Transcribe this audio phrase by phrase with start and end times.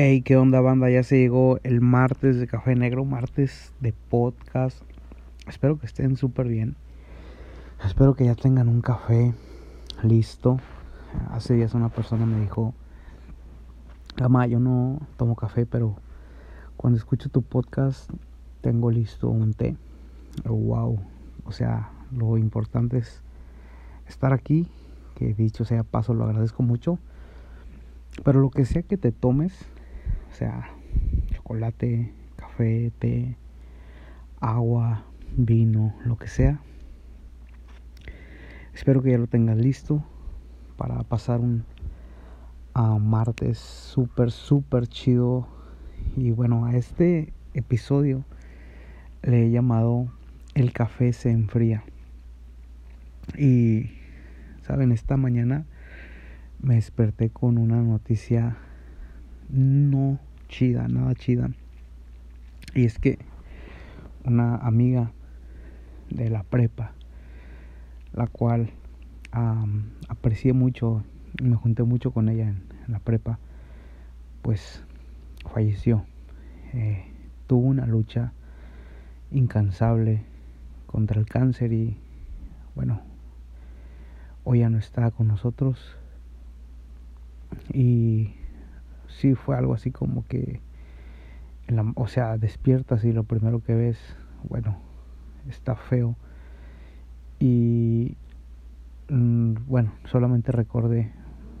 [0.00, 0.88] Hey, ¿qué onda banda?
[0.88, 4.80] Ya se llegó el martes de Café Negro, martes de podcast.
[5.48, 6.76] Espero que estén súper bien.
[7.84, 9.34] Espero que ya tengan un café
[10.04, 10.60] listo.
[11.32, 12.74] Hace días una persona me dijo,
[14.16, 15.96] Gama, yo no tomo café, pero
[16.76, 18.08] cuando escucho tu podcast
[18.60, 19.76] tengo listo un té.
[20.44, 21.00] wow.
[21.44, 23.20] O sea, lo importante es
[24.06, 24.68] estar aquí.
[25.16, 27.00] Que dicho sea paso, lo agradezco mucho.
[28.22, 29.66] Pero lo que sea que te tomes,
[30.30, 30.70] o sea,
[31.34, 33.36] chocolate, café, té,
[34.40, 35.04] agua,
[35.36, 36.60] vino, lo que sea.
[38.74, 40.04] Espero que ya lo tengas listo
[40.76, 41.64] para pasar un
[43.00, 45.48] martes súper, súper chido.
[46.16, 48.24] Y bueno, a este episodio
[49.22, 50.12] le he llamado
[50.54, 51.82] El café se enfría.
[53.36, 53.90] Y,
[54.62, 54.92] ¿saben?
[54.92, 55.66] Esta mañana
[56.60, 58.56] me desperté con una noticia
[59.48, 61.50] no chida, nada chida.
[62.74, 63.18] Y es que
[64.24, 65.12] una amiga
[66.10, 66.92] de la prepa,
[68.12, 68.70] la cual
[70.08, 71.04] aprecié mucho,
[71.42, 73.38] me junté mucho con ella en, la prepa,
[74.42, 74.82] pues
[75.52, 76.04] falleció.
[76.72, 77.04] Eh,
[77.46, 78.32] tuvo una lucha
[79.30, 80.22] incansable
[80.86, 81.98] contra el cáncer y
[82.74, 83.02] bueno,
[84.44, 85.96] hoy ya no está con nosotros.
[87.72, 88.37] Y
[89.08, 90.60] sí fue algo así como que,
[91.94, 93.98] o sea, despiertas y lo primero que ves,
[94.44, 94.78] bueno,
[95.48, 96.16] está feo.
[97.40, 98.16] Y
[99.08, 101.12] mm, bueno, solamente recordé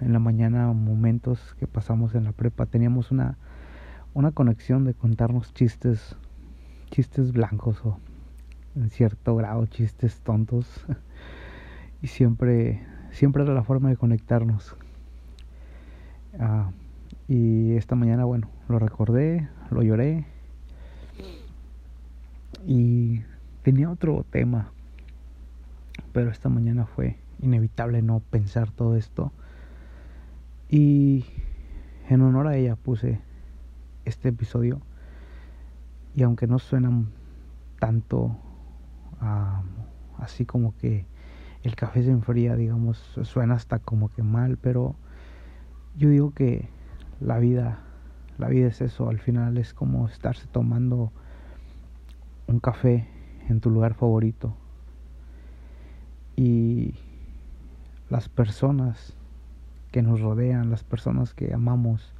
[0.00, 2.66] en la mañana momentos que pasamos en la prepa.
[2.66, 3.36] Teníamos una,
[4.14, 6.16] una conexión de contarnos chistes,
[6.90, 7.98] chistes blancos o
[8.76, 10.86] en cierto grado chistes tontos.
[12.02, 14.76] y siempre, siempre era la forma de conectarnos.
[16.38, 16.70] Ah,
[17.30, 20.26] y esta mañana, bueno, lo recordé, lo lloré.
[22.66, 23.22] Y
[23.62, 24.72] tenía otro tema.
[26.12, 29.30] Pero esta mañana fue inevitable no pensar todo esto.
[30.68, 31.24] Y
[32.08, 33.20] en honor a ella puse
[34.04, 34.80] este episodio.
[36.16, 36.90] Y aunque no suena
[37.78, 38.36] tanto
[40.18, 41.06] así como que
[41.62, 44.96] el café se enfría, digamos, suena hasta como que mal, pero
[45.96, 46.79] yo digo que
[47.20, 47.78] la vida,
[48.38, 51.12] la vida es eso, al final es como estarse tomando
[52.46, 53.06] un café
[53.48, 54.54] en tu lugar favorito.
[56.36, 56.94] Y
[58.08, 59.14] las personas
[59.92, 62.12] que nos rodean, las personas que amamos,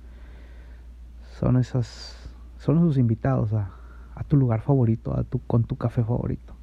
[1.38, 3.70] son esas, son esos invitados a,
[4.14, 6.54] a tu lugar favorito, a tu, con tu café favorito.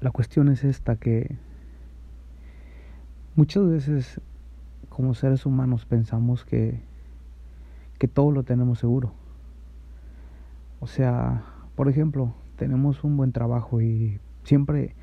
[0.00, 1.36] La cuestión es esta que
[3.34, 4.20] muchas veces
[4.98, 6.80] como seres humanos pensamos que,
[8.00, 9.12] que todo lo tenemos seguro.
[10.80, 11.44] O sea,
[11.76, 14.96] por ejemplo, tenemos un buen trabajo y siempre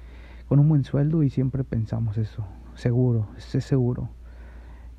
[0.49, 4.09] con un buen sueldo y siempre pensamos eso, seguro, es seguro.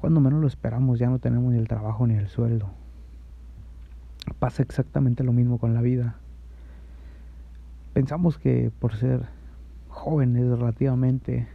[0.01, 2.71] Cuando menos lo esperamos ya no tenemos ni el trabajo ni el sueldo.
[4.39, 6.17] Pasa exactamente lo mismo con la vida.
[7.93, 9.27] Pensamos que por ser
[9.91, 11.49] jóvenes relativamente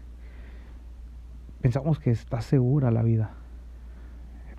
[1.62, 3.32] pensamos que está segura la vida.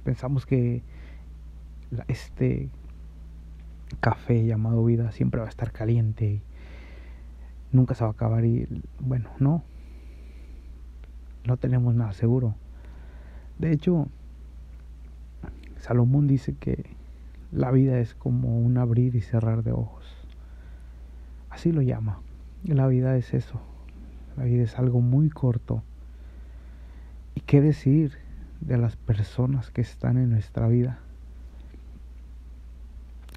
[0.05, 0.83] Pensamos que
[2.09, 2.71] este
[4.01, 6.43] café llamado vida siempre va a estar caliente y
[7.73, 8.67] nunca se va a acabar y
[9.01, 9.63] bueno, no.
[11.45, 12.55] No tenemos nada seguro.
[13.59, 14.07] De hecho,
[15.77, 16.87] Salomón dice que
[17.51, 20.05] la vida es como un abrir y cerrar de ojos.
[21.51, 22.21] Así lo llama.
[22.65, 23.61] La vida es eso.
[24.37, 25.83] La vida es algo muy corto
[27.35, 28.19] ¿Y qué decir
[28.61, 30.99] de las personas que están en nuestra vida?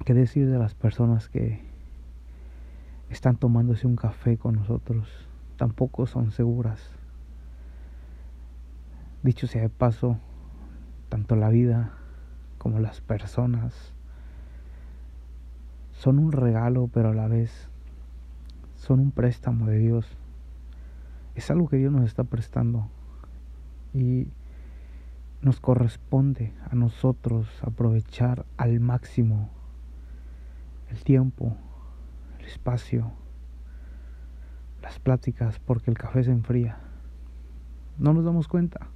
[0.03, 1.61] ¿Qué decir de las personas que
[3.09, 5.07] están tomándose un café con nosotros?
[5.57, 6.91] Tampoco son seguras.
[9.23, 10.19] Dicho sea de paso,
[11.09, 11.93] tanto la vida
[12.57, 13.93] como las personas
[15.93, 17.69] son un regalo, pero a la vez
[18.75, 20.05] son un préstamo de Dios.
[21.35, 22.89] Es algo que Dios nos está prestando
[23.95, 24.27] y
[25.41, 29.49] nos corresponde a nosotros aprovechar al máximo
[30.89, 31.55] el tiempo,
[32.39, 33.13] el espacio,
[34.81, 36.77] las pláticas, porque el café se enfría.
[37.97, 38.87] No nos damos cuenta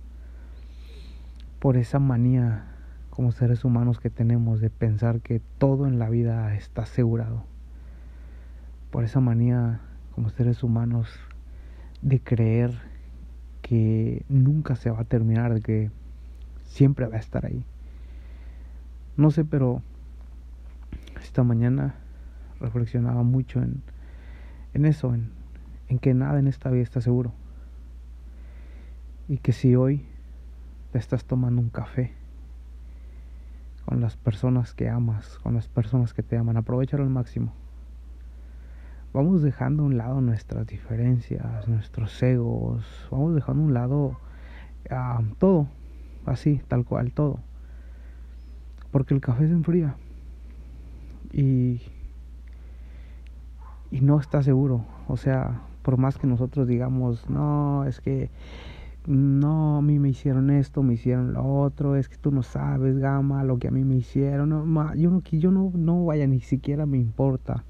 [1.60, 2.76] por esa manía
[3.10, 7.46] como seres humanos que tenemos de pensar que todo en la vida está asegurado.
[8.92, 9.80] Por esa manía
[10.14, 11.08] como seres humanos
[12.02, 12.99] de creer
[13.70, 15.92] que nunca se va a terminar, de que
[16.66, 17.64] siempre va a estar ahí.
[19.16, 19.84] No sé, pero
[21.22, 21.94] esta mañana
[22.60, 23.84] reflexionaba mucho en,
[24.74, 25.30] en eso, en,
[25.88, 27.32] en que nada en esta vida está seguro.
[29.28, 30.04] Y que si hoy
[30.92, 32.14] te estás tomando un café
[33.86, 37.54] con las personas que amas, con las personas que te aman, aprovechalo al máximo.
[39.12, 44.18] Vamos dejando a un lado nuestras diferencias, nuestros egos, vamos dejando a un lado
[44.92, 45.68] ah, todo,
[46.28, 47.40] así, tal cual, todo.
[48.92, 49.96] Porque el café se enfría
[51.32, 51.82] y,
[53.90, 54.86] y no está seguro.
[55.08, 58.30] O sea, por más que nosotros digamos, no, es que
[59.08, 63.00] no, a mí me hicieron esto, me hicieron lo otro, es que tú no sabes,
[63.00, 66.42] gama, lo que a mí me hicieron, no, yo no, yo no, no vaya, ni
[66.42, 67.64] siquiera me importa.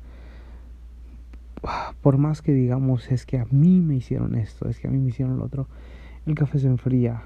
[2.01, 4.97] Por más que digamos, es que a mí me hicieron esto, es que a mí
[4.97, 5.67] me hicieron lo otro,
[6.25, 7.23] el café se enfría,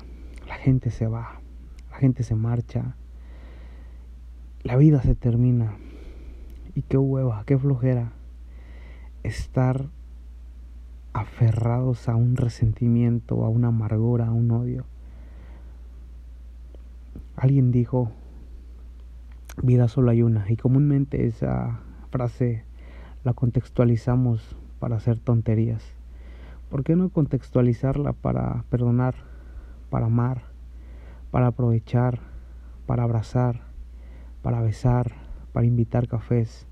[0.47, 1.41] la gente se va,
[1.91, 2.95] la gente se marcha,
[4.63, 5.75] la vida se termina.
[6.75, 8.13] Y qué hueva, qué flojera
[9.21, 9.89] estar
[11.13, 14.85] aferrados a un resentimiento, a una amargura, a un odio.
[17.35, 18.11] Alguien dijo,
[19.61, 21.79] vida solo hay una, y comúnmente esa
[22.09, 22.65] frase
[23.23, 25.83] la contextualizamos para hacer tonterías.
[26.69, 29.15] ¿Por qué no contextualizarla para perdonar,
[29.89, 30.43] para amar,
[31.31, 32.19] para aprovechar,
[32.85, 33.61] para abrazar,
[34.41, 35.13] para besar,
[35.53, 36.67] para invitar cafés?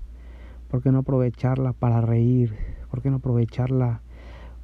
[0.70, 2.56] ¿Por qué no aprovecharla para reír?
[2.90, 4.00] ¿Por qué no aprovecharla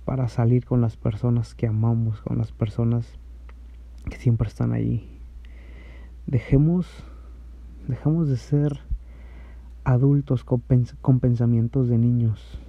[0.09, 3.19] para salir con las personas que amamos, con las personas
[4.09, 5.21] que siempre están ahí.
[6.27, 6.87] Dejemos,
[7.87, 8.81] dejemos de ser
[9.85, 10.61] adultos con,
[11.21, 12.61] pensamientos de niños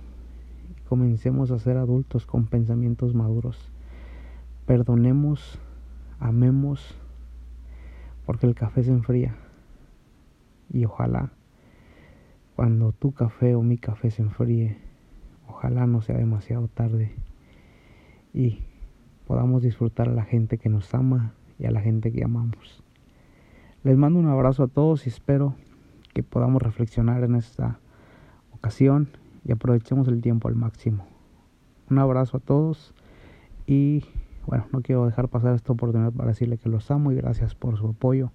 [0.88, 3.72] comencemos a ser adultos con pensamientos maduros.
[4.66, 5.60] Perdonemos,
[6.20, 6.96] amemos,
[8.26, 9.36] porque el café se enfría.
[10.72, 11.32] Y ojalá
[12.56, 14.78] cuando tu café o mi café se enfríe,
[15.48, 17.14] ojalá no sea demasiado tarde
[18.34, 18.64] y
[19.28, 22.84] podamos disfrutar a la gente que nos ama y a la gente que amamos.
[23.84, 25.56] Les mando un abrazo a todos y espero
[26.14, 27.80] que podamos reflexionar en esta
[28.54, 29.10] ocasión
[29.46, 31.06] y aprovechemos el tiempo al máximo.
[31.90, 32.94] Un abrazo a todos
[33.66, 34.06] y
[34.46, 37.78] bueno, no quiero dejar pasar esta oportunidad para decirle que los amo y gracias por
[37.78, 38.32] su apoyo.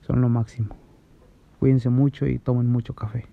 [0.00, 0.74] Son lo máximo.
[1.60, 3.26] Cuídense mucho y tomen mucho café.